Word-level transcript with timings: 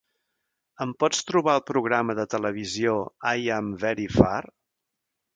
Em 0.85 0.93
pots 1.01 1.19
trobar 1.31 1.53
el 1.59 1.63
programa 1.67 2.15
de 2.19 2.25
televisió 2.31 2.95
I 3.43 3.51
Am 3.57 3.69
Very 3.83 4.07
Far? 4.15 4.41